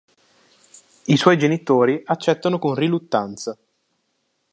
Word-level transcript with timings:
I 1.05 1.15
suoi 1.15 1.37
genitori 1.37 2.01
accettano 2.03 2.57
con 2.57 2.73
riluttanza. 2.73 3.55